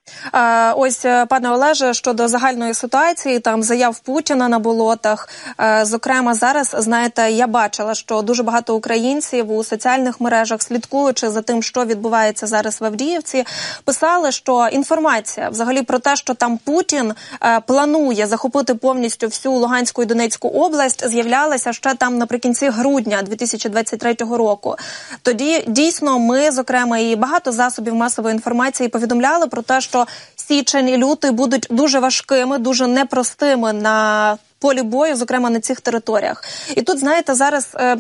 Ось 0.77 1.05
е, 1.05 1.27
пане 1.27 1.51
Олеже, 1.51 1.95
щодо 1.95 2.29
загальної 2.29 2.75
ситуації, 2.75 3.39
там 3.39 3.63
заяв 3.63 3.99
Путіна 3.99 4.49
на 4.49 4.59
болотах. 4.59 5.29
Е, 5.61 5.85
зокрема, 5.85 6.35
зараз 6.35 6.75
знаєте, 6.79 7.31
я 7.31 7.47
бачила, 7.47 7.95
що 7.95 8.23
дуже 8.23 8.43
багато 8.43 8.77
українців 8.77 9.53
у 9.53 9.65
соціальних 9.65 10.21
мережах, 10.21 10.63
слідкуючи 10.63 11.31
за 11.31 11.43
тим, 11.43 11.63
що 11.63 11.85
відбувається 11.85 12.47
зараз 12.47 12.81
в 12.81 12.85
Авдіївці, 12.85 13.45
писали, 13.85 14.33
що 14.33 14.69
інформація 14.73 15.49
взагалі 15.49 15.83
про 15.83 15.99
те, 15.99 16.17
що 16.17 16.35
там 16.35 16.59
Путін 16.59 17.15
е, 17.43 17.61
планує 17.61 18.27
захопити 18.27 18.75
повністю 18.75 19.27
всю 19.27 19.55
Луганську 19.55 20.03
і 20.03 20.07
Донецьку 20.07 20.49
область, 20.49 21.09
з'являлася 21.09 21.73
ще 21.73 21.95
там 21.95 22.19
наприкінці 22.19 22.69
грудня 22.69 23.23
2023 23.23 24.15
року. 24.15 24.77
Тоді 25.23 25.65
дійсно 25.67 26.19
ми, 26.19 26.51
зокрема, 26.51 26.99
і 26.99 27.17
багато 27.17 27.53
засобів 27.53 27.95
масової 27.95 28.35
інформації 28.35 28.89
повідомляли 28.89 29.47
про 29.47 29.63
те, 29.63 29.81
що 29.81 30.00
січень 30.37 30.89
і 30.89 30.97
лютий 30.97 31.31
будуть 31.31 31.67
дуже 31.71 31.99
важкими, 31.99 32.59
дуже 32.59 32.87
непростими 32.87 33.73
на 33.73 34.39
полі 34.59 34.83
бою, 34.83 35.17
зокрема 35.17 35.51
на 35.51 35.61
цих 35.61 35.81
територіях. 35.81 36.45
І 36.77 36.83
тут 36.83 36.99
знаєте, 36.99 37.35
зараз. 37.35 37.69
Е, 37.75 37.97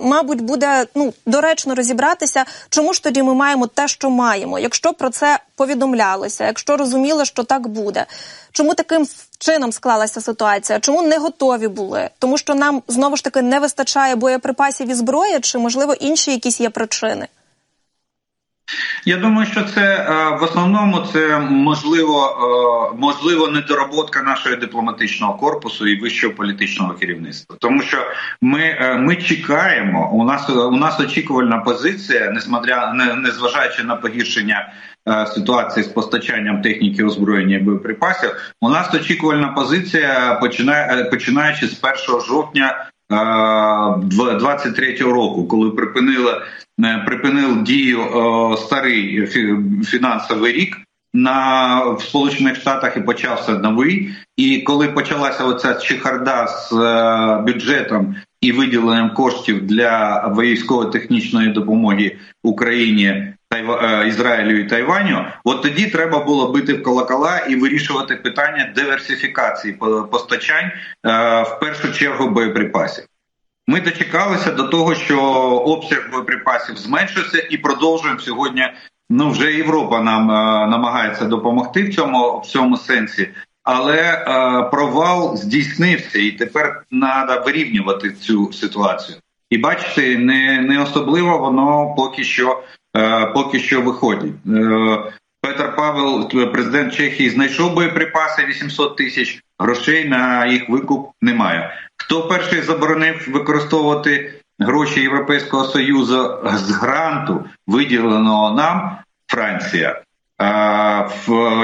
Мабуть, 0.00 0.40
буде 0.40 0.86
ну 0.94 1.14
доречно 1.26 1.74
розібратися, 1.74 2.44
чому 2.68 2.92
ж 2.92 3.02
тоді 3.02 3.22
ми 3.22 3.34
маємо 3.34 3.66
те, 3.66 3.88
що 3.88 4.10
маємо, 4.10 4.58
якщо 4.58 4.92
про 4.92 5.10
це 5.10 5.38
повідомлялося, 5.56 6.46
якщо 6.46 6.76
розуміли, 6.76 7.24
що 7.24 7.42
так 7.42 7.68
буде. 7.68 8.06
Чому 8.52 8.74
таким 8.74 9.06
чином 9.38 9.72
склалася 9.72 10.20
ситуація? 10.20 10.80
Чому 10.80 11.02
не 11.02 11.18
готові 11.18 11.68
були? 11.68 12.10
Тому 12.18 12.38
що 12.38 12.54
нам 12.54 12.82
знову 12.88 13.16
ж 13.16 13.24
таки 13.24 13.42
не 13.42 13.60
вистачає 13.60 14.16
боєприпасів 14.16 14.90
і 14.90 14.94
зброї, 14.94 15.40
чи 15.40 15.58
можливо 15.58 15.94
інші 15.94 16.30
якісь 16.30 16.60
є 16.60 16.70
причини? 16.70 17.28
Я 19.06 19.16
думаю, 19.16 19.46
що 19.46 19.62
це 19.62 19.80
е, 19.82 20.36
в 20.40 20.42
основному 20.42 21.00
це 21.12 21.38
можливо 21.38 22.26
е, 22.92 22.96
можливо 22.98 23.48
недороботка 23.48 24.22
нашого 24.22 24.56
дипломатичного 24.56 25.34
корпусу 25.34 25.86
і 25.86 26.00
вищого 26.00 26.34
політичного 26.34 26.94
керівництва, 26.94 27.56
тому 27.60 27.82
що 27.82 27.98
ми 28.40 28.60
е, 28.60 28.96
ми 28.98 29.16
чекаємо. 29.16 30.10
У 30.12 30.24
нас 30.24 30.50
у 30.50 30.76
нас 30.76 31.00
очікувальна 31.00 31.58
позиція, 31.58 32.30
несмотря 32.30 32.92
не, 32.92 33.14
незважаючи 33.14 33.84
на 33.84 33.96
погіршення 33.96 34.72
ситуації 35.34 35.84
з 35.84 35.88
постачанням 35.88 36.62
техніки 36.62 37.04
озброєння 37.04 37.56
і 37.56 37.60
боєприпасів. 37.60 38.30
У 38.60 38.68
нас 38.68 38.94
очікувальна 38.94 39.48
позиція 39.48 40.38
починає 40.40 41.04
починаючи 41.04 41.66
з 41.66 41.80
1 42.08 42.20
жовтня 42.20 42.86
23 43.10 44.96
року, 44.96 45.48
коли 45.48 45.70
припинили 45.70 46.42
припинив 47.06 47.62
дію 47.62 48.00
е, 48.00 48.56
старий 48.56 49.26
фінансовий 49.84 50.52
рік 50.52 50.76
на 51.14 51.80
в 51.90 52.02
Сполучених 52.02 52.56
Штатах 52.56 52.96
і 52.96 53.00
почався 53.00 53.52
новий. 53.52 54.10
І 54.36 54.60
коли 54.60 54.88
почалася 54.88 55.44
оця 55.44 55.74
чехарда 55.74 56.46
з 56.46 56.72
е, 56.72 57.42
бюджетом 57.42 58.16
і 58.40 58.52
виділенням 58.52 59.14
коштів 59.14 59.66
для 59.66 60.20
військово-технічної 60.38 61.48
допомоги 61.48 62.16
Україні. 62.42 63.30
Ізраїлю 64.06 64.58
і 64.58 64.64
Тайваню, 64.64 65.24
от 65.44 65.62
тоді 65.62 65.86
треба 65.86 66.24
було 66.24 66.52
бити 66.52 66.72
в 66.72 66.82
колокола 66.82 67.38
і 67.38 67.56
вирішувати 67.56 68.16
питання 68.16 68.72
диверсифікації 68.76 69.78
постачань 70.10 70.70
в 71.44 71.58
першу 71.60 71.92
чергу 71.92 72.28
боєприпасів. 72.28 73.04
Ми 73.66 73.80
дочекалися 73.80 74.50
до 74.50 74.62
того, 74.62 74.94
що 74.94 75.20
обсяг 75.66 76.08
боєприпасів 76.12 76.76
зменшився, 76.76 77.46
і 77.50 77.56
продовжуємо 77.56 78.20
сьогодні. 78.20 78.62
Ну 79.10 79.30
вже 79.30 79.52
Європа 79.52 80.00
нам 80.00 80.30
е, 80.30 80.66
намагається 80.66 81.24
допомогти 81.24 81.82
в 81.82 81.94
цьому 81.94 82.40
в 82.40 82.46
цьому 82.46 82.76
сенсі, 82.76 83.28
але 83.62 83.98
е, 84.02 84.22
провал 84.70 85.36
здійснився, 85.36 86.18
і 86.18 86.30
тепер 86.30 86.82
треба 86.90 87.42
вирівнювати 87.46 88.10
цю 88.10 88.52
ситуацію. 88.52 89.18
І 89.50 89.58
бачите, 89.58 90.18
не 90.18 90.60
не 90.60 90.82
особливо 90.82 91.38
воно 91.38 91.94
поки 91.96 92.24
що 92.24 92.62
е, 92.96 93.26
поки 93.26 93.58
що 93.58 93.82
виходить. 93.82 94.34
Е, 94.46 95.12
Петр 95.40 95.76
Павел, 95.76 96.28
президент 96.52 96.94
Чехії, 96.94 97.30
знайшов 97.30 97.74
боєприпаси 97.74 98.46
800 98.46 98.96
тисяч 98.96 99.42
грошей 99.58 100.08
на 100.08 100.46
їх 100.46 100.68
викуп 100.68 101.10
немає. 101.22 101.70
Хто 102.04 102.28
перший 102.28 102.62
заборонив 102.62 103.28
використовувати 103.28 104.34
гроші 104.58 105.00
Європейського 105.00 105.64
союзу 105.64 106.38
з 106.54 106.70
гранту, 106.70 107.44
виділеного 107.66 108.56
нам 108.56 108.98
Франція? 109.26 110.02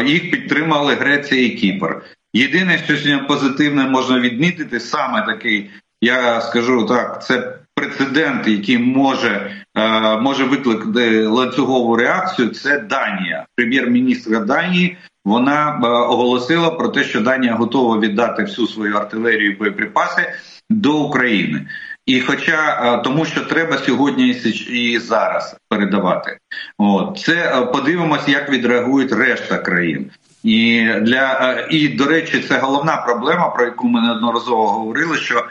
Їх 0.06 0.30
підтримали 0.30 0.94
Греція 0.94 1.46
і 1.46 1.50
Кіпр. 1.50 2.02
Єдине, 2.32 2.78
що 2.84 2.96
сьогодні 2.96 3.28
позитивне 3.28 3.84
можна 3.86 4.20
відмітити, 4.20 4.80
саме 4.80 5.22
такий, 5.22 5.70
я 6.00 6.40
скажу 6.40 6.86
так, 6.86 7.24
це 7.24 7.58
прецедент, 7.74 8.48
який 8.48 8.78
може 8.78 9.56
може 10.20 10.44
викликати 10.44 11.26
ланцюгову 11.26 11.96
реакцію. 11.96 12.48
Це 12.48 12.78
Данія, 12.78 13.46
прем'єр-міністр 13.56 14.44
Данії 14.44 14.96
вона 15.30 15.80
е, 15.84 15.86
оголосила 15.86 16.70
про 16.70 16.88
те, 16.88 17.04
що 17.04 17.20
Данія 17.20 17.54
готова 17.54 17.98
віддати 17.98 18.42
всю 18.42 18.66
свою 18.66 18.96
артилерію 18.96 19.52
і 19.52 19.56
боєприпаси 19.56 20.32
до 20.70 20.98
України. 20.98 21.66
І, 22.06 22.20
хоча 22.20 22.80
е, 22.82 23.02
тому, 23.04 23.24
що 23.24 23.40
треба 23.40 23.78
сьогодні 23.78 24.28
і 24.70 24.98
зараз 24.98 25.56
передавати, 25.68 26.38
от 26.78 27.18
це 27.18 27.32
е, 27.32 27.66
подивимось, 27.66 28.28
як 28.28 28.50
відреагують 28.50 29.12
решта 29.12 29.58
країн. 29.58 30.10
І 30.44 30.88
для 31.00 31.56
і 31.70 31.88
до 31.88 32.04
речі, 32.04 32.44
це 32.48 32.58
головна 32.58 32.96
проблема, 32.96 33.48
про 33.48 33.64
яку 33.64 33.88
ми 33.88 34.00
неодноразово 34.00 34.66
говорили. 34.66 35.16
Що 35.16 35.44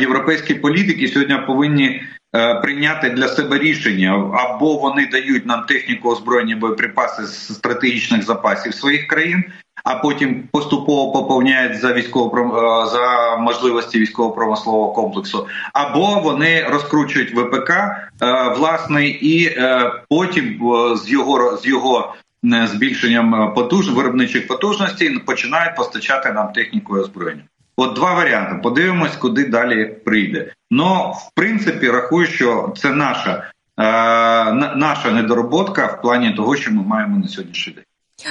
європейські 0.00 0.54
політики 0.54 1.08
сьогодні 1.08 1.38
повинні 1.46 2.02
прийняти 2.62 3.10
для 3.10 3.28
себе 3.28 3.58
рішення 3.58 4.30
або 4.34 4.76
вони 4.76 5.06
дають 5.06 5.46
нам 5.46 5.64
техніку 5.64 6.10
озброєння 6.10 6.56
боєприпаси 6.56 7.26
з 7.26 7.54
стратегічних 7.54 8.22
запасів 8.22 8.74
своїх 8.74 9.06
країн, 9.06 9.44
а 9.84 9.94
потім 9.94 10.48
поступово 10.52 11.12
поповняють 11.12 11.80
за 11.80 11.92
військово 11.92 12.38
е, 12.38 12.90
за 12.90 13.36
можливості 13.36 13.98
військово-промислового 13.98 14.92
комплексу, 14.92 15.46
або 15.72 16.20
вони 16.20 16.62
розкручують 16.62 17.34
ВПК 17.34 17.70
е, 17.70 18.08
власний 18.56 19.10
і 19.10 19.56
потім 20.08 20.58
з 20.96 21.10
його 21.10 21.56
з 21.56 21.66
його 21.66 22.14
збільшенням 22.64 23.54
потуж 23.54 23.90
виробничих 23.90 24.46
потужностей 24.46 25.18
починають 25.18 25.76
постачати 25.76 26.32
нам 26.32 26.52
техніку 26.52 26.96
і 26.96 27.00
озброєння. 27.00 27.42
От 27.76 27.94
два 27.94 28.14
варіанти. 28.14 28.60
Подивимось, 28.62 29.16
куди 29.16 29.44
далі 29.44 29.86
прийде. 29.86 30.52
Ну, 30.70 31.12
в 31.16 31.34
принципі, 31.34 31.90
рахую, 31.90 32.26
що 32.26 32.74
це 32.76 32.90
наша 32.90 33.30
е, 33.78 33.82
наша 34.76 35.10
недороботка 35.10 35.86
в 35.86 36.02
плані 36.02 36.32
того, 36.32 36.56
що 36.56 36.72
ми 36.72 36.82
маємо 36.82 37.18
на 37.18 37.28
сьогоднішній 37.28 37.72
день. 37.72 37.84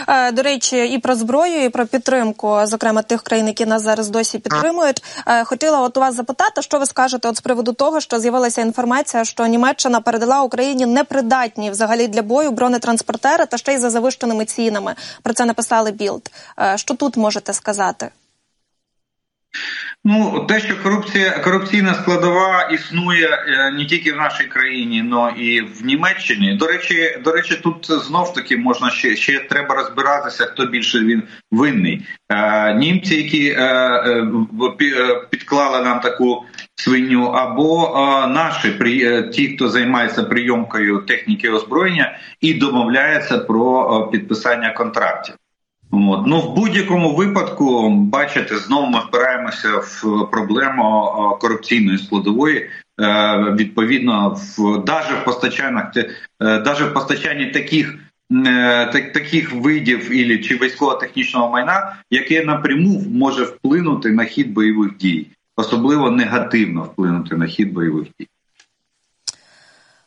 Е, 0.08 0.32
до 0.32 0.42
речі, 0.42 0.86
і 0.86 1.00
про 1.00 1.16
зброю, 1.16 1.64
і 1.64 1.70
про 1.70 1.86
підтримку, 1.86 2.60
зокрема 2.64 3.02
тих 3.02 3.22
країн, 3.22 3.48
які 3.48 3.66
нас 3.66 3.82
зараз 3.82 4.10
досі 4.10 4.40
підтримують. 4.40 5.04
Е, 5.28 5.44
хотіла 5.44 5.80
от 5.80 5.98
вас 5.98 6.16
запитати, 6.16 6.62
що 6.62 6.80
ви 6.80 6.86
скажете 6.86 7.28
от 7.28 7.38
з 7.38 7.42
приводу 7.42 7.74
того, 7.74 8.00
що 8.00 8.20
з'явилася 8.20 8.62
інформація, 8.62 9.26
що 9.26 9.46
Німеччина 9.46 10.02
передала 10.02 10.42
Україні 10.42 10.86
непридатні 10.86 11.72
взагалі 11.72 12.08
для 12.08 12.22
бою 12.22 12.52
бронетранспортери 12.52 13.46
та 13.46 13.58
ще 13.58 13.74
й 13.74 13.78
за 13.78 13.90
завищеними 13.90 14.46
цінами. 14.46 14.96
Про 15.24 15.34
це 15.34 15.46
написали 15.46 15.92
Білд. 15.92 16.32
Е, 16.60 16.78
що 16.78 16.94
тут 16.94 17.18
можете 17.18 17.54
сказати? 17.54 18.10
Ну, 20.04 20.46
те, 20.48 20.60
що 20.60 20.84
корупція 20.84 21.32
корупційна 21.32 21.94
складова 21.94 22.70
існує 22.74 23.28
е, 23.28 23.72
не 23.72 23.86
тільки 23.86 24.14
в 24.14 24.16
нашій 24.16 24.44
країні, 24.44 25.06
але 25.14 25.32
і 25.32 25.62
в 25.62 25.86
Німеччині. 25.86 26.56
До 26.56 26.68
речі, 26.68 27.18
до 27.24 27.32
речі, 27.32 27.60
тут 27.64 27.86
знов 27.92 28.34
таки 28.34 28.58
можна 28.58 28.90
ще 28.90 29.16
ще 29.16 29.40
треба 29.40 29.76
розбиратися, 29.76 30.46
хто 30.46 30.66
більше 30.66 31.00
він 31.00 31.24
винний. 31.52 32.06
Е, 32.30 32.74
німці, 32.74 33.16
які 33.16 33.50
е, 33.50 34.28
підклали 35.30 35.86
нам 35.86 36.00
таку 36.00 36.44
свиню, 36.76 37.24
або 37.24 37.96
наші 38.30 38.70
при 38.70 39.24
ті, 39.24 39.48
хто 39.48 39.70
займається 39.70 40.24
прийомкою 40.24 40.98
техніки 40.98 41.50
озброєння 41.50 42.18
і 42.40 42.54
домовляється 42.54 43.38
про 43.38 44.08
підписання 44.12 44.74
контрактів. 44.74 45.36
От. 45.92 46.28
Ну 46.28 46.40
в 46.40 46.56
будь-якому 46.56 47.16
випадку, 47.16 47.90
бачите, 47.90 48.58
знову 48.58 48.88
ми 48.88 49.00
впираємося 49.00 49.70
в 49.78 50.28
проблему 50.32 51.12
корупційної 51.42 51.98
складової. 51.98 52.70
Е, 53.02 53.56
відповідно, 53.60 54.38
в 54.58 54.84
даже 54.86 55.16
в 55.16 55.26
постачаннях, 55.26 55.92
даже 56.40 56.86
в 56.86 56.94
постачанні 56.94 57.46
таких 57.46 57.96
так, 58.94 59.12
таких 59.14 59.54
видів 59.54 60.12
ілі 60.12 60.38
чи 60.38 60.56
військово-технічного 60.56 61.50
майна, 61.50 61.96
яке 62.12 62.46
напряму 62.46 63.04
може 63.14 63.44
вплинути 63.44 64.12
на 64.12 64.26
хід 64.26 64.54
бойових 64.54 64.98
дій, 64.98 65.28
особливо 65.56 66.12
негативно 66.12 66.84
вплинути 66.84 67.36
на 67.36 67.46
хід 67.46 67.74
бойових 67.74 68.08
дій. 68.20 68.28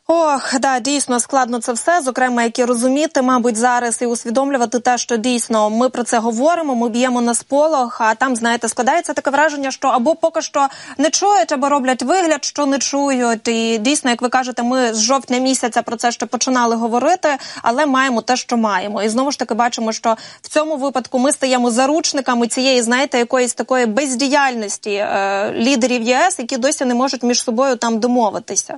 Ох, 0.07 0.59
да, 0.59 0.79
дійсно 0.79 1.19
складно 1.19 1.59
це 1.59 1.73
все. 1.73 2.01
Зокрема, 2.01 2.43
як 2.43 2.59
і 2.59 2.65
розуміти, 2.65 3.21
мабуть, 3.21 3.57
зараз 3.57 4.01
і 4.01 4.05
усвідомлювати 4.05 4.79
те, 4.79 4.97
що 4.97 5.17
дійсно 5.17 5.69
ми 5.69 5.89
про 5.89 6.03
це 6.03 6.19
говоримо. 6.19 6.75
Ми 6.75 6.89
б'ємо 6.89 7.21
на 7.21 7.33
сполох. 7.33 8.01
А 8.01 8.15
там, 8.15 8.35
знаєте, 8.35 8.69
складається 8.69 9.13
таке 9.13 9.29
враження, 9.29 9.71
що 9.71 9.87
або 9.87 10.15
поки 10.15 10.41
що 10.41 10.67
не 10.97 11.09
чують, 11.09 11.51
або 11.51 11.69
роблять 11.69 12.03
вигляд, 12.03 12.45
що 12.45 12.65
не 12.65 12.79
чують. 12.79 13.47
І 13.47 13.77
дійсно, 13.77 14.09
як 14.09 14.21
ви 14.21 14.29
кажете, 14.29 14.63
ми 14.63 14.93
з 14.93 15.01
жовтня 15.01 15.37
місяця 15.37 15.81
про 15.81 15.95
це 15.95 16.11
ще 16.11 16.25
починали 16.25 16.75
говорити, 16.75 17.29
але 17.61 17.85
маємо 17.85 18.21
те, 18.21 18.35
що 18.35 18.57
маємо. 18.57 19.03
І 19.03 19.09
знову 19.09 19.31
ж 19.31 19.39
таки 19.39 19.53
бачимо, 19.53 19.91
що 19.91 20.17
в 20.41 20.49
цьому 20.49 20.77
випадку 20.77 21.19
ми 21.19 21.31
стаємо 21.31 21.71
заручниками 21.71 22.47
цієї, 22.47 22.81
знаєте, 22.81 23.17
якоїсь 23.17 23.53
такої 23.53 23.85
бездіяльності 23.85 24.91
е, 24.91 25.53
лідерів 25.55 26.01
ЄС, 26.01 26.39
які 26.39 26.57
досі 26.57 26.85
не 26.85 26.93
можуть 26.93 27.23
між 27.23 27.43
собою 27.43 27.75
там 27.75 27.99
домовитися. 27.99 28.77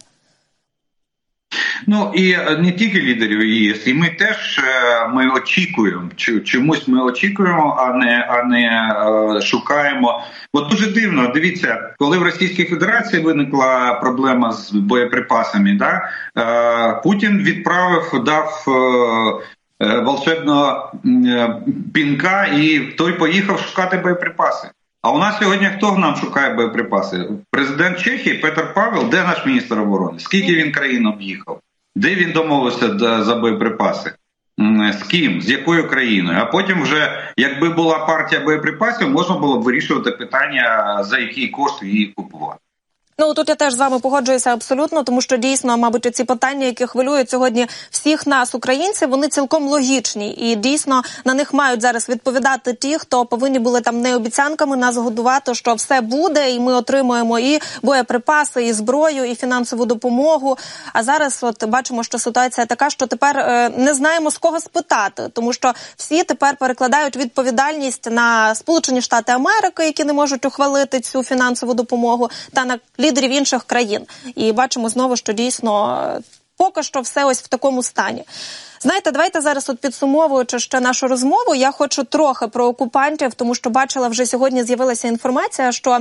Ну 1.88 2.12
і 2.16 2.32
е, 2.32 2.58
не 2.60 2.72
тільки 2.72 3.02
лідерів 3.02 3.46
ЄС, 3.46 3.88
і 3.88 3.94
ми 3.94 4.10
теж 4.10 4.60
е, 4.60 5.08
ми 5.08 5.30
очікуємо, 5.30 6.10
чомусь 6.46 6.88
ми 6.88 7.02
очікуємо, 7.02 7.76
а 7.80 7.94
не 7.94 8.28
а 8.30 8.44
не 8.44 8.64
е, 9.38 9.42
шукаємо. 9.42 10.24
От 10.54 10.70
дуже 10.70 10.92
дивно. 10.92 11.32
Дивіться, 11.34 11.94
коли 11.98 12.18
в 12.18 12.24
Російській 12.24 12.66
Федерації 12.66 13.22
виникла 13.22 13.94
проблема 13.94 14.52
з 14.52 14.72
боєприпасами, 14.72 15.74
да 15.74 16.10
Путін 17.04 17.38
відправив 17.38 18.24
дав. 18.26 18.64
Волшебного 20.06 20.92
пінка, 21.94 22.46
і 22.46 22.80
той 22.80 23.14
поїхав 23.14 23.60
шукати 23.60 23.98
боєприпаси. 23.98 24.68
А 25.02 25.12
у 25.12 25.18
нас 25.18 25.40
сьогодні 25.40 25.68
хто 25.68 25.98
нам 25.98 26.16
шукає 26.16 26.54
боєприпаси? 26.54 27.30
Президент 27.52 28.00
Чехії 28.00 28.38
Петр 28.38 28.74
Павел, 28.74 29.10
де 29.10 29.24
наш 29.24 29.46
міністр 29.46 29.80
оборони? 29.80 30.20
Скільки 30.20 30.56
він 30.56 30.72
країн 30.72 31.06
об'їхав? 31.06 31.60
Де 31.98 32.16
він 32.16 32.32
домовився 32.32 32.98
за 33.24 33.36
боєприпаси? 33.36 34.12
З 34.94 35.04
ким, 35.04 35.42
з 35.42 35.50
якою 35.50 35.88
країною? 35.88 36.38
А 36.42 36.46
потім, 36.46 36.82
вже 36.82 37.34
якби 37.38 37.70
була 37.70 38.06
партія 38.06 38.42
боєприпасів, 38.42 39.10
можна 39.10 39.38
було 39.38 39.60
б 39.60 39.64
вирішувати 39.64 40.12
питання 40.12 40.98
за 41.04 41.20
який 41.20 41.48
кошт 41.48 41.84
її 41.84 42.06
купувати. 42.06 42.60
Ну 43.20 43.34
тут 43.34 43.50
я 43.50 43.56
теж 43.56 43.74
з 43.74 43.78
вами 43.78 44.00
погоджуюся 44.00 44.54
абсолютно, 44.54 45.04
тому 45.04 45.22
що 45.22 45.38
дійсно, 45.38 45.78
мабуть, 45.78 46.16
ці 46.16 46.24
питання, 46.24 46.66
які 46.66 46.86
хвилюють 46.86 47.30
сьогодні 47.30 47.68
всіх 47.92 48.28
нас, 48.28 48.56
українців, 48.56 49.10
вони 49.10 49.28
цілком 49.28 49.68
логічні, 49.68 50.34
і 50.34 50.56
дійсно 50.56 51.02
на 51.26 51.34
них 51.34 51.54
мають 51.54 51.82
зараз 51.82 52.10
відповідати 52.10 52.74
ті, 52.74 52.98
хто 52.98 53.26
повинні 53.26 53.60
були 53.60 53.82
там 53.82 54.02
не 54.02 54.16
обіцянками 54.16 54.78
нас 54.78 54.98
годувати, 54.98 55.56
що 55.56 55.74
все 55.74 56.02
буде, 56.02 56.52
і 56.52 56.60
ми 56.60 56.74
отримуємо 56.74 57.40
і 57.40 57.60
боєприпаси, 57.82 58.66
і 58.66 58.74
зброю, 58.74 59.24
і 59.24 59.36
фінансову 59.36 59.86
допомогу. 59.86 60.58
А 60.94 61.04
зараз, 61.04 61.40
от 61.42 61.66
бачимо, 61.66 62.04
що 62.04 62.20
ситуація 62.20 62.66
така, 62.66 62.90
що 62.90 63.08
тепер 63.08 63.38
е, 63.38 63.70
не 63.78 63.94
знаємо 63.94 64.32
з 64.32 64.38
кого 64.38 64.60
спитати, 64.60 65.30
тому 65.34 65.54
що 65.54 65.74
всі 65.96 66.24
тепер 66.24 66.56
перекладають 66.58 67.18
відповідальність 67.18 68.12
на 68.12 68.56
Сполучені 68.56 69.02
Штати 69.02 69.32
Америки, 69.32 69.86
які 69.86 70.04
не 70.04 70.14
можуть 70.14 70.46
ухвалити 70.46 71.00
цю 71.00 71.24
фінансову 71.24 71.74
допомогу, 71.74 72.30
та 72.54 72.66
на 72.66 72.78
лідерів 73.08 73.32
інших 73.32 73.64
країн. 73.64 74.02
І 74.36 74.52
бачимо 74.52 74.90
знову, 74.90 75.16
що 75.16 75.34
дійсно 75.34 76.02
е, 76.18 76.22
поки 76.58 76.84
що 76.84 77.02
все 77.02 77.26
ось 77.26 77.42
в 77.42 77.48
такому 77.48 77.84
стані. 77.84 78.24
Знаєте, 78.82 79.12
давайте 79.12 79.42
зараз, 79.42 79.70
от 79.70 79.80
підсумовуючи 79.80 80.60
ще 80.60 80.80
нашу 80.80 81.08
розмову, 81.08 81.56
я 81.56 81.72
хочу 81.72 82.04
трохи 82.04 82.48
про 82.48 82.66
окупантів, 82.66 83.34
тому 83.34 83.56
що 83.56 83.70
бачила 83.70 84.08
вже 84.08 84.26
сьогодні. 84.26 84.64
З'явилася 84.64 85.08
інформація, 85.08 85.72
що 85.72 86.00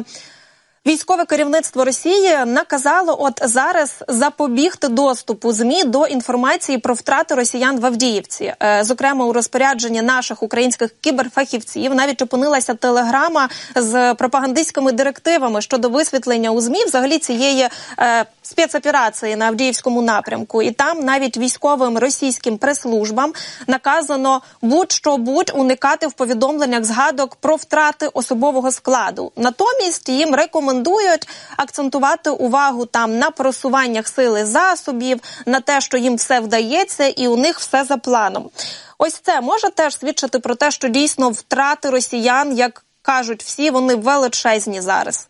Військове 0.87 1.25
керівництво 1.25 1.85
Росії 1.85 2.37
наказало 2.47 3.16
от 3.21 3.40
зараз 3.45 3.95
запобігти 4.09 4.88
доступу 4.88 5.52
змі 5.52 5.85
до 5.85 6.06
інформації 6.06 6.78
про 6.78 6.95
втрати 6.95 7.34
росіян 7.34 7.80
в 7.80 7.87
Авдіївці. 7.87 8.54
Е, 8.63 8.84
зокрема, 8.84 9.25
у 9.25 9.32
розпорядженні 9.32 10.02
наших 10.02 10.43
українських 10.43 10.91
кіберфахівців 11.00 11.95
навіть 11.95 12.23
опинилася 12.23 12.75
телеграма 12.75 13.49
з 13.76 14.15
пропагандистськими 14.15 14.93
директивами 14.93 15.61
щодо 15.63 15.89
висвітлення 15.89 16.50
у 16.50 16.61
змі 16.61 16.84
взагалі 16.84 17.19
цієї 17.19 17.69
е, 17.99 18.25
спецоперації 18.43 19.37
на 19.37 19.47
Авдіївському 19.47 20.02
напрямку. 20.02 20.63
І 20.63 20.71
там 20.71 21.00
навіть 21.00 21.37
військовим 21.37 21.99
російським 21.99 22.58
прес-службам 22.58 23.32
наказано 23.67 24.43
будь-що 24.63 25.17
будь 25.17 25.52
уникати 25.54 26.06
в 26.06 26.13
повідомленнях 26.13 26.84
згадок 26.84 27.37
про 27.37 27.56
втрати 27.56 28.08
особового 28.13 28.73
складу. 28.73 29.32
Натомість 29.37 30.08
їм 30.08 30.34
рекомендують 30.34 30.75
рекомендують 30.76 31.28
акцентувати 31.56 32.30
увагу 32.30 32.86
там 32.86 33.19
на 33.19 33.30
просуваннях 33.30 34.08
сили 34.08 34.45
засобів, 34.45 35.21
на 35.47 35.60
те, 35.60 35.80
що 35.80 35.97
їм 35.97 36.17
все 36.17 36.41
вдається, 36.41 37.06
і 37.06 37.28
у 37.28 37.36
них 37.36 37.58
все 37.58 37.84
за 37.84 37.97
планом. 37.97 38.50
Ось 38.99 39.15
це 39.15 39.41
може 39.41 39.71
теж 39.71 39.99
свідчити 39.99 40.39
про 40.39 40.54
те, 40.54 40.71
що 40.71 40.89
дійсно 40.89 41.30
втрати 41.30 41.91
росіян, 41.91 42.56
як 42.56 42.84
кажуть 43.02 43.43
всі, 43.43 43.71
вони 43.71 43.95
величезні 43.95 44.80
зараз. 44.80 45.28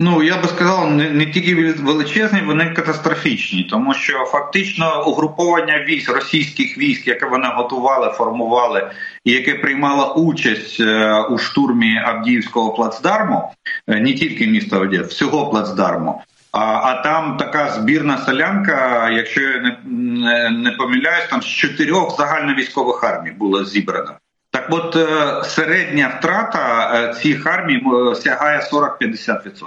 Ну 0.00 0.22
я 0.22 0.42
би 0.42 0.48
сказав, 0.48 0.90
не, 0.90 1.10
не 1.10 1.26
тільки 1.26 1.72
величезні, 1.72 2.40
вони 2.40 2.70
катастрофічні, 2.70 3.64
тому 3.70 3.94
що 3.94 4.24
фактично 4.24 5.06
угруповання 5.06 5.84
військ 5.88 6.10
російських 6.12 6.78
військ, 6.78 7.08
яке 7.08 7.26
вони 7.26 7.48
готували, 7.48 8.12
формували, 8.12 8.90
і 9.24 9.32
яке 9.32 9.54
приймало 9.54 10.14
участь 10.14 10.80
е, 10.80 11.20
у 11.30 11.38
штурмі 11.38 12.02
Авдіївського 12.04 12.72
плацдарму, 12.72 13.52
е, 13.88 14.00
не 14.00 14.12
тільки 14.12 14.46
міста 14.46 14.76
Авдіїв, 14.76 15.06
всього 15.06 15.50
плацдарму. 15.50 16.22
А 16.52 16.64
а 16.64 17.02
там 17.02 17.36
така 17.36 17.70
збірна 17.70 18.18
солянка, 18.18 19.10
якщо 19.10 19.40
я 19.40 19.60
не, 19.60 19.78
не, 19.84 20.50
не 20.50 20.70
помиляюсь, 20.70 21.28
там 21.30 21.42
з 21.42 21.46
чотирьох 21.46 22.16
загальновійськових 22.16 23.04
армій 23.04 23.30
було 23.30 23.64
зібрано. 23.64 24.12
Так, 24.50 24.66
от 24.70 24.96
е, 24.96 25.44
середня 25.44 26.16
втрата 26.18 27.14
цих 27.22 27.46
армій 27.46 27.82
сягає 28.14 28.60
40-50%. 28.72 29.66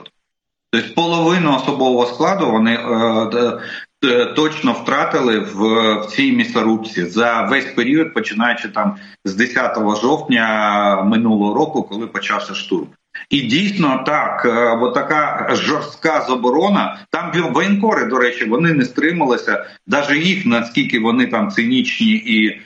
Тобто 0.72 0.94
половину 0.94 1.56
особового 1.56 2.06
складу 2.06 2.52
вони 2.52 2.74
е, 2.74 4.26
точно 4.26 4.72
втратили 4.72 5.40
в, 5.40 5.64
в 6.00 6.06
цій 6.06 6.32
місторубці 6.32 7.06
за 7.06 7.42
весь 7.42 7.66
період, 7.66 8.14
починаючи 8.14 8.70
там 8.70 8.96
з 9.26 9.36
10 9.36 9.78
жовтня 10.02 11.04
минулого 11.04 11.54
року, 11.54 11.84
коли 11.84 12.08
почався 12.08 12.54
штурм. 12.54 12.88
І 13.30 13.42
дійсно 13.42 14.04
так, 14.06 14.46
е, 14.46 14.76
бо 14.76 14.90
така 14.90 15.50
жорстка 15.56 16.26
заборона. 16.30 17.00
Там 17.12 17.52
воєнкори, 17.54 18.06
до 18.06 18.18
речі, 18.18 18.46
вони 18.46 18.74
не 18.74 18.86
стрималися, 18.86 19.66
навіть 19.88 20.26
їх 20.26 20.46
наскільки 20.46 21.00
вони 21.00 21.26
там 21.26 21.52
цинічні 21.52 22.12
і 22.12 22.48
е, 22.50 22.60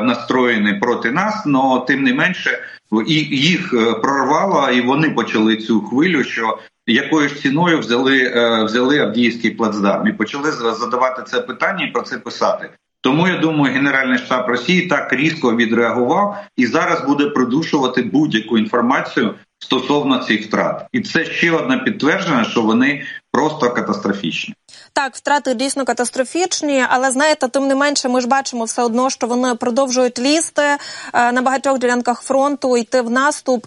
настроєні 0.00 0.74
проти 0.74 1.10
нас, 1.10 1.46
але 1.46 1.80
тим 1.86 2.02
не 2.02 2.14
менше 2.14 2.58
і 3.06 3.14
їх 3.36 3.74
е, 3.74 3.94
прорвало, 3.94 4.70
і 4.70 4.80
вони 4.80 5.10
почали 5.10 5.56
цю 5.56 5.80
хвилю, 5.80 6.24
що 6.24 6.58
якою 6.86 7.28
ж 7.28 7.42
ціною 7.42 7.78
взяли 7.78 8.18
е, 8.18 8.64
взяли 8.64 8.98
Авдіївський 8.98 9.50
плацдарм 9.50 10.06
і 10.06 10.12
почали 10.12 10.52
задавати 10.52 11.22
це 11.26 11.40
питання 11.40 11.84
і 11.84 11.92
про 11.92 12.02
це 12.02 12.18
писати. 12.18 12.70
Тому 13.02 13.28
я 13.28 13.38
думаю, 13.38 13.74
Генеральний 13.74 14.18
штаб 14.18 14.48
Росії 14.48 14.86
так 14.86 15.12
різко 15.12 15.56
відреагував 15.56 16.44
і 16.56 16.66
зараз 16.66 17.04
буде 17.06 17.26
придушувати 17.26 18.02
будь-яку 18.02 18.58
інформацію 18.58 19.34
стосовно 19.58 20.18
цих 20.18 20.46
втрат, 20.46 20.86
і 20.92 21.00
це 21.00 21.24
ще 21.24 21.50
одне 21.50 21.78
підтвердження, 21.78 22.44
що 22.44 22.62
вони 22.62 23.02
просто 23.32 23.70
катастрофічні. 23.70 24.54
Так, 24.92 25.14
втрати 25.14 25.54
дійсно 25.54 25.84
катастрофічні, 25.84 26.84
але 26.88 27.10
знаєте, 27.10 27.48
тим 27.48 27.66
не 27.66 27.74
менше, 27.74 28.08
ми 28.08 28.20
ж 28.20 28.28
бачимо 28.28 28.64
все 28.64 28.82
одно, 28.82 29.10
що 29.10 29.26
вони 29.26 29.54
продовжують 29.54 30.18
лізти 30.18 30.62
е, 30.62 31.32
на 31.32 31.42
багатьох 31.42 31.78
ділянках 31.78 32.22
фронту, 32.22 32.76
йти 32.76 33.00
в 33.00 33.10
наступ. 33.10 33.66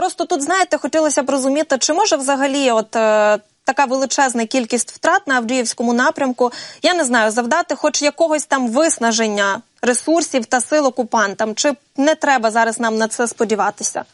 Е, 0.00 0.02
Просто 0.02 0.24
тут, 0.24 0.42
знаєте, 0.42 0.78
хотілося 0.78 1.22
б 1.22 1.30
розуміти, 1.30 1.76
чи 1.78 1.92
може 1.92 2.16
взагалі, 2.16 2.70
от 2.70 2.96
е, 2.96 3.38
така 3.64 3.84
величезна 3.84 4.46
кількість 4.46 4.92
втрат 4.92 5.26
на 5.26 5.34
Авдіївському 5.34 5.92
напрямку, 5.92 6.52
я 6.82 6.94
не 6.94 7.04
знаю, 7.04 7.30
завдати 7.30 7.74
хоч 7.74 8.02
якогось 8.02 8.46
там 8.46 8.68
виснаження 8.68 9.60
ресурсів 9.82 10.46
та 10.46 10.60
сил 10.60 10.86
окупантам, 10.86 11.54
чи 11.54 11.72
не 11.96 12.14
треба 12.14 12.50
зараз 12.50 12.80
нам 12.80 12.96
на 12.96 13.08
це 13.08 13.26
сподіватися? 13.26 14.04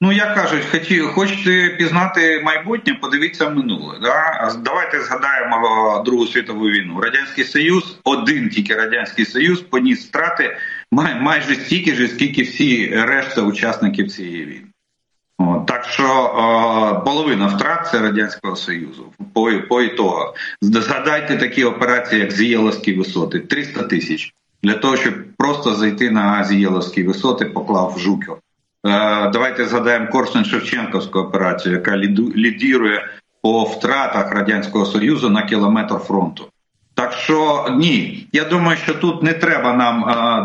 Ну, 0.00 0.12
як 0.12 0.34
кажуть, 0.34 0.64
хоті, 0.70 1.00
хочете 1.00 1.68
пізнати 1.78 2.42
майбутнє, 2.44 2.94
подивіться 3.00 3.48
минуле. 3.48 3.98
Да? 4.02 4.52
Давайте 4.64 5.02
згадаємо 5.02 6.02
Другу 6.04 6.26
світову 6.26 6.64
війну. 6.64 7.00
Радянський 7.00 7.44
Союз, 7.44 7.98
один 8.04 8.48
тільки 8.48 8.74
Радянський 8.74 9.24
Союз 9.24 9.60
поніс 9.60 10.06
втрати 10.06 10.56
май, 10.94 11.20
майже 11.20 11.54
стільки 11.54 11.94
ж, 11.94 12.08
скільки 12.08 12.42
всі 12.42 12.86
решта 12.86 13.42
учасників 13.42 14.10
цієї 14.10 14.44
війни. 14.44 14.66
О, 15.38 15.64
так 15.66 15.84
що 15.84 16.08
о, 16.08 17.02
половина 17.04 17.46
втрат 17.46 17.88
це 17.90 18.00
Радянського 18.00 18.56
Союзу. 18.56 19.12
По, 19.32 19.52
по 19.68 19.82
ітогу. 19.82 20.34
Згадайте 20.62 21.36
такі 21.36 21.64
операції, 21.64 22.20
як 22.20 22.32
Зієловські 22.32 22.92
висоти, 22.92 23.40
300 23.40 23.82
тисяч. 23.82 24.34
Для 24.62 24.74
того, 24.74 24.96
щоб 24.96 25.14
просто 25.36 25.74
зайти 25.74 26.10
на 26.10 26.44
Зієловські 26.44 27.02
висоти, 27.02 27.44
поклав 27.44 27.98
Жуків. 27.98 28.32
Е, 28.32 28.38
давайте 29.30 29.64
згадаємо 29.64 30.08
корсунь 30.08 30.44
шевченковську 30.44 31.18
операцію, 31.18 31.74
яка 31.74 31.96
лідірує 32.36 33.08
по 33.42 33.64
втратах 33.64 34.32
радянського 34.32 34.86
союзу 34.86 35.30
на 35.30 35.42
кілометр 35.42 35.94
фронту. 35.94 36.44
Так 36.94 37.12
що 37.12 37.66
ні, 37.70 38.26
я 38.32 38.44
думаю, 38.44 38.78
що 38.78 38.94
тут 38.94 39.22
не 39.22 39.32
треба 39.32 39.72
нам 39.72 40.00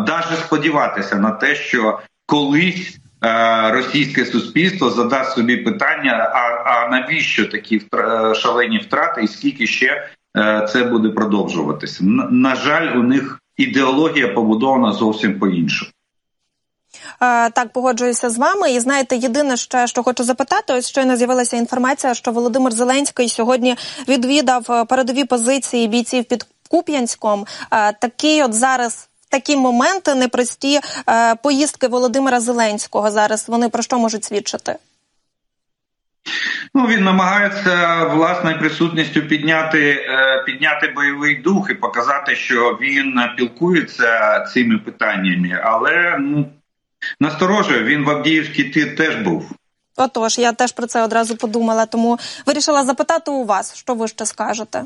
навіть 0.08 0.32
е, 0.32 0.36
сподіватися 0.46 1.16
на 1.16 1.32
те, 1.32 1.56
що 1.56 2.00
колись 2.26 3.00
е, 3.24 3.72
російське 3.72 4.26
суспільство 4.26 4.90
задасть 4.90 5.32
собі 5.32 5.58
питання: 5.58 6.32
а 6.34 6.50
а 6.70 6.90
навіщо 6.90 7.46
такі 7.46 7.82
шалені 8.36 8.78
втрати, 8.78 9.24
і 9.24 9.28
скільки 9.28 9.68
ще 9.68 10.10
це 10.70 10.84
буде 10.84 11.10
продовжуватися? 11.10 12.04
На 12.30 12.56
жаль, 12.56 12.98
у 12.98 13.04
них 13.04 13.40
ідеологія 13.58 14.28
побудована 14.28 14.92
зовсім 14.92 15.40
по 15.40 15.48
іншому. 15.48 15.92
Е, 17.22 17.50
так, 17.50 17.74
погоджуюся 17.74 18.30
з 18.30 18.38
вами. 18.38 18.72
І 18.72 18.80
знаєте, 18.80 19.16
єдине 19.16 19.58
ще 19.58 19.88
що 19.88 20.04
хочу 20.04 20.24
запитати, 20.24 20.74
ось 20.74 20.90
щойно 20.90 21.16
з'явилася 21.16 21.58
інформація, 21.58 22.14
що 22.14 22.32
Володимир 22.32 22.74
Зеленський 22.74 23.30
сьогодні 23.30 23.76
відвідав 24.08 24.66
е, 24.70 24.86
передові 24.86 25.26
позиції 25.26 25.88
бійців 25.88 26.26
під 26.26 26.46
Куп'янськом. 26.70 27.46
Е, 27.72 27.94
такий 27.94 28.44
от 28.44 28.54
зараз. 28.54 29.06
Такі 29.32 29.58
моменти 29.58 30.16
непрості 30.16 30.80
поїздки 31.44 31.88
Володимира 31.88 32.40
Зеленського 32.40 33.12
зараз. 33.12 33.50
Вони 33.50 33.70
про 33.70 33.84
що 33.84 34.00
можуть 34.00 34.24
свідчити? 34.24 34.76
Ну 36.74 36.88
він 36.88 37.04
намагається 37.04 38.04
власною 38.04 38.60
присутністю 38.60 39.22
підняти 39.22 40.06
підняти 40.46 40.88
бойовий 40.96 41.36
дух 41.36 41.70
і 41.70 41.74
показати, 41.74 42.36
що 42.36 42.78
він 42.82 43.22
пілкується 43.38 44.40
цими 44.54 44.78
питаннями, 44.78 45.62
але 45.64 46.18
ну 46.20 46.46
насторожує. 47.20 47.84
Він 47.84 48.06
в 48.06 48.10
Авдіївській 48.10 48.86
теж 48.86 49.16
був. 49.16 49.50
Отож, 49.98 50.38
я 50.38 50.52
теж 50.54 50.72
про 50.72 50.88
це 50.88 51.04
одразу 51.04 51.36
подумала, 51.36 51.86
тому 51.86 52.20
вирішила 52.46 52.84
запитати 52.84 53.32
у 53.32 53.46
вас, 53.46 53.76
що 53.76 53.96
ви 53.96 54.08
ще 54.08 54.26
скажете. 54.26 54.84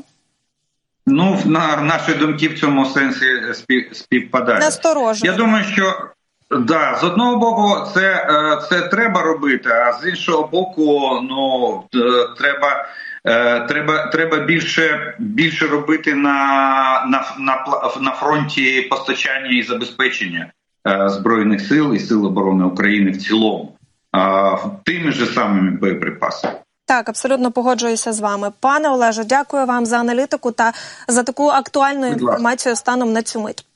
Ну, 1.06 1.42
на 1.44 1.76
наші 1.76 2.14
думки 2.14 2.48
в 2.48 2.60
цьому 2.60 2.86
сенсі 2.86 3.26
спів, 3.54 3.88
співпадають. 3.92 4.62
Насторожує. 4.62 5.32
Я 5.32 5.38
думаю, 5.38 5.64
що 5.64 6.10
да, 6.50 6.98
з 7.00 7.04
одного 7.04 7.36
боку, 7.36 7.90
це 7.94 8.26
е, 8.30 8.60
це 8.68 8.80
треба 8.80 9.22
робити, 9.22 9.68
а 9.68 9.92
з 9.92 10.08
іншого 10.08 10.48
боку, 10.48 11.20
ну 11.22 11.82
треба. 12.38 12.86
Е, 13.26 13.60
треба 13.60 14.06
треба 14.06 14.38
більше 14.38 15.14
більше 15.18 15.66
робити 15.66 16.14
на 16.14 16.34
на, 17.08 17.34
на, 17.38 17.64
на 18.00 18.10
фронті 18.10 18.82
постачання 18.82 19.58
і 19.58 19.62
забезпечення 19.62 20.52
збройних 21.06 21.68
сил 21.68 21.94
і 21.94 21.98
сил 21.98 22.26
оборони 22.26 22.64
України 22.64 23.10
в 23.10 23.16
цілому, 23.16 23.72
тими 24.84 25.12
ж 25.12 25.26
самими 25.26 25.70
боєприпасами. 25.70 26.54
Так, 26.86 27.08
абсолютно 27.08 27.52
погоджуюся 27.52 28.12
з 28.12 28.20
вами, 28.20 28.52
пане 28.60 28.88
Олеже. 28.88 29.24
Дякую 29.24 29.66
вам 29.66 29.86
за 29.86 30.00
аналітику 30.00 30.52
та 30.52 30.72
за 31.08 31.22
таку 31.22 31.48
актуальну 31.48 32.06
інформацію 32.06 32.76
станом 32.76 33.12
на 33.12 33.22
цю 33.22 33.40
мить. 33.40 33.66